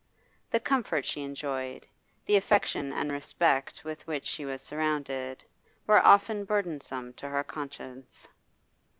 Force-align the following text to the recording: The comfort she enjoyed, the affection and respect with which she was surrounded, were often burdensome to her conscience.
The 0.49 0.59
comfort 0.59 1.05
she 1.05 1.21
enjoyed, 1.21 1.85
the 2.25 2.35
affection 2.35 2.91
and 2.91 3.11
respect 3.11 3.83
with 3.83 4.07
which 4.07 4.25
she 4.25 4.45
was 4.45 4.63
surrounded, 4.63 5.43
were 5.85 5.99
often 6.03 6.43
burdensome 6.43 7.13
to 7.17 7.29
her 7.29 7.43
conscience. 7.43 8.27